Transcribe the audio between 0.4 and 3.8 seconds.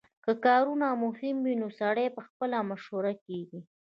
کارونه مهم وي نو سړی پخپله مشهور کیږي